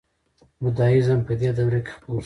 [0.61, 2.19] بودیزم په دې دوره کې خپور شو